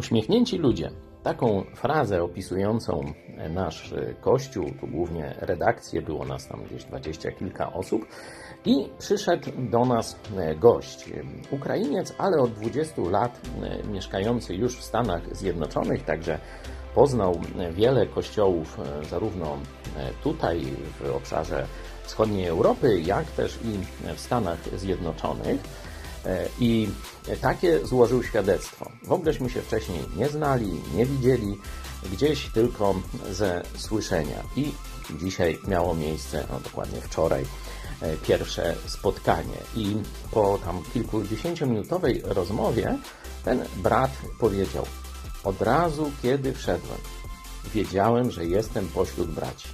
Uśmiechnięci 0.00 0.58
ludzie. 0.58 0.90
Taką 1.22 1.64
frazę 1.74 2.22
opisującą 2.22 3.12
nasz 3.50 3.94
kościół, 4.20 4.64
tu 4.80 4.86
głównie 4.86 5.34
redakcję, 5.40 6.02
było 6.02 6.24
nas 6.24 6.48
tam 6.48 6.64
gdzieś 6.64 6.84
dwadzieścia 6.84 7.32
kilka 7.32 7.72
osób, 7.72 8.06
i 8.64 8.88
przyszedł 8.98 9.50
do 9.70 9.84
nas 9.84 10.20
gość, 10.56 11.10
Ukrainiec, 11.50 12.14
ale 12.18 12.42
od 12.42 12.52
20 12.52 13.02
lat 13.02 13.40
mieszkający 13.92 14.54
już 14.54 14.76
w 14.78 14.84
Stanach 14.84 15.36
Zjednoczonych, 15.36 16.04
także 16.04 16.38
poznał 16.94 17.40
wiele 17.72 18.06
kościołów, 18.06 18.78
zarówno 19.10 19.58
tutaj 20.22 20.60
w 21.00 21.16
obszarze 21.16 21.66
wschodniej 22.02 22.46
Europy, 22.46 23.00
jak 23.00 23.26
też 23.26 23.58
i 23.64 23.78
w 24.14 24.20
Stanach 24.20 24.78
Zjednoczonych. 24.78 25.60
I 26.60 26.88
takie 27.40 27.86
złożył 27.86 28.22
świadectwo. 28.22 28.90
W 29.02 29.12
ogóleśmy 29.12 29.50
się 29.50 29.62
wcześniej 29.62 30.00
nie 30.16 30.28
znali, 30.28 30.80
nie 30.94 31.06
widzieli, 31.06 31.58
gdzieś 32.12 32.48
tylko 32.48 32.94
ze 33.30 33.62
słyszenia. 33.76 34.42
I 34.56 34.72
dzisiaj 35.22 35.58
miało 35.68 35.94
miejsce, 35.94 36.46
no 36.50 36.60
dokładnie 36.60 37.00
wczoraj, 37.00 37.44
pierwsze 38.22 38.76
spotkanie. 38.86 39.56
I 39.76 39.96
po 40.30 40.58
tam 40.64 40.82
kilkudziesięciominutowej 40.92 42.22
rozmowie 42.24 42.98
ten 43.44 43.64
brat 43.76 44.10
powiedział: 44.40 44.86
Od 45.44 45.62
razu, 45.62 46.10
kiedy 46.22 46.52
wszedłem, 46.52 46.98
wiedziałem, 47.74 48.30
że 48.30 48.46
jestem 48.46 48.88
pośród 48.88 49.30
braci. 49.30 49.68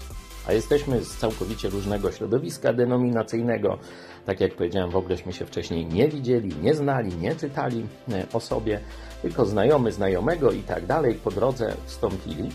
A 0.47 0.53
jesteśmy 0.53 1.05
z 1.05 1.17
całkowicie 1.17 1.69
różnego 1.69 2.13
środowiska 2.13 2.73
denominacyjnego. 2.73 3.79
Tak 4.27 4.41
jak 4.41 4.55
powiedziałem, 4.55 4.91
w 4.91 4.97
ogóleśmy 4.97 5.33
się 5.33 5.47
wcześniej 5.47 5.87
nie 5.87 6.09
widzieli, 6.09 6.57
nie 6.63 6.75
znali, 6.75 7.17
nie 7.17 7.37
czytali 7.37 7.87
o 8.33 8.41
sobie, 8.41 8.81
tylko 9.23 9.47
znajomy 9.47 9.93
znajomego 9.93 10.51
i 10.51 10.63
tak 10.63 10.87
dalej 10.87 11.15
po 11.15 11.31
drodze 11.31 11.75
wstąpili. 11.87 12.51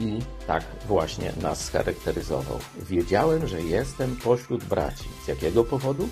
I 0.00 0.18
tak 0.46 0.62
właśnie 0.88 1.32
nas 1.42 1.64
scharakteryzował. 1.64 2.58
Wiedziałem, 2.78 3.46
że 3.46 3.62
jestem 3.62 4.16
pośród 4.16 4.64
braci. 4.64 5.04
Z 5.24 5.28
jakiego 5.28 5.64
powodu? 5.64 6.08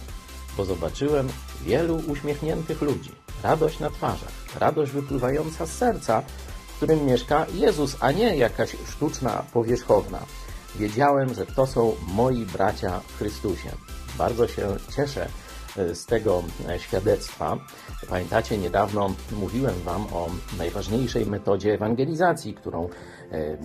Bo 0.56 0.64
zobaczyłem 0.64 1.28
wielu 1.62 2.02
uśmiechniętych 2.08 2.82
ludzi, 2.82 3.12
radość 3.42 3.80
na 3.80 3.90
twarzach, 3.90 4.32
radość 4.58 4.92
wypływająca 4.92 5.66
z 5.66 5.72
serca, 5.72 6.22
w 6.68 6.76
którym 6.76 7.06
mieszka 7.06 7.46
Jezus, 7.54 7.96
a 8.00 8.12
nie 8.12 8.36
jakaś 8.36 8.76
sztuczna 8.88 9.44
powierzchowna. 9.52 10.18
Wiedziałem, 10.78 11.34
że 11.34 11.46
to 11.46 11.66
są 11.66 11.92
moi 12.14 12.46
bracia 12.46 13.00
w 13.00 13.18
Chrystusie. 13.18 13.70
Bardzo 14.18 14.48
się 14.48 14.68
cieszę 14.96 15.28
z 15.94 16.06
tego 16.06 16.42
świadectwa. 16.78 17.56
Pamiętacie, 18.08 18.58
niedawno 18.58 19.10
mówiłem 19.32 19.74
Wam 19.74 20.06
o 20.12 20.26
najważniejszej 20.58 21.26
metodzie 21.26 21.74
ewangelizacji, 21.74 22.54
którą 22.54 22.88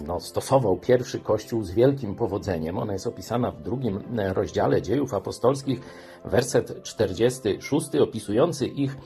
no, 0.07 0.19
stosował 0.19 0.77
pierwszy 0.77 1.19
Kościół 1.19 1.63
z 1.63 1.71
wielkim 1.71 2.15
powodzeniem. 2.15 2.77
Ona 2.77 2.93
jest 2.93 3.07
opisana 3.07 3.52
w 3.52 3.61
drugim 3.61 4.03
rozdziale 4.33 4.81
dziejów 4.81 5.13
apostolskich, 5.13 5.80
werset 6.25 6.83
46, 6.83 7.95
opisujący 7.95 8.67
ich 8.67 8.97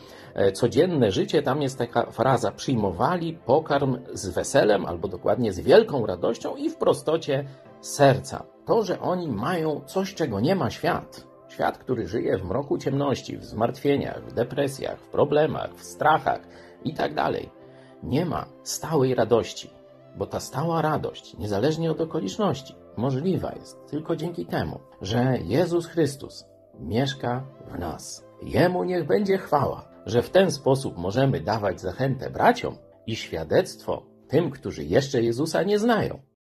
codzienne 0.53 1.11
życie. 1.11 1.41
Tam 1.41 1.61
jest 1.61 1.77
taka 1.77 2.11
fraza: 2.11 2.51
przyjmowali 2.51 3.33
pokarm 3.45 3.97
z 4.13 4.29
weselem, 4.29 4.85
albo 4.85 5.07
dokładnie 5.07 5.53
z 5.53 5.59
wielką 5.59 6.05
radością 6.05 6.55
i 6.55 6.69
w 6.69 6.75
prostocie 6.77 7.45
serca. 7.85 8.45
To, 8.65 8.83
że 8.83 8.99
oni 8.99 9.27
mają 9.27 9.81
coś, 9.85 10.13
czego 10.13 10.39
nie 10.39 10.55
ma 10.55 10.69
świat. 10.69 11.27
Świat, 11.49 11.77
który 11.77 12.07
żyje 12.07 12.37
w 12.37 12.45
mroku 12.45 12.77
ciemności, 12.77 13.37
w 13.37 13.45
zmartwieniach, 13.45 14.23
w 14.25 14.33
depresjach, 14.33 14.99
w 14.99 15.07
problemach, 15.07 15.73
w 15.75 15.83
strachach 15.83 16.39
i 16.83 16.93
tak. 16.93 17.11
Nie 18.03 18.25
ma 18.25 18.45
stałej 18.63 19.15
radości, 19.15 19.69
bo 20.17 20.25
ta 20.25 20.39
stała 20.39 20.81
radość, 20.81 21.37
niezależnie 21.37 21.91
od 21.91 22.01
okoliczności, 22.01 22.75
możliwa 22.97 23.51
jest 23.51 23.85
tylko 23.87 24.15
dzięki 24.15 24.45
temu, 24.45 24.79
że 25.01 25.37
Jezus 25.43 25.87
Chrystus 25.87 26.45
mieszka 26.79 27.43
w 27.67 27.79
nas. 27.79 28.25
Jemu 28.41 28.83
niech 28.83 29.07
będzie 29.07 29.37
chwała, 29.37 29.85
że 30.05 30.21
w 30.21 30.29
ten 30.29 30.51
sposób 30.51 30.97
możemy 30.97 31.41
dawać 31.41 31.81
zachętę 31.81 32.29
braciom 32.29 32.77
i 33.07 33.15
świadectwo 33.15 34.05
tym, 34.27 34.51
którzy 34.51 34.83
jeszcze 34.83 35.21
Jezusa 35.21 35.63
nie 35.63 35.79
znają. 35.79 36.32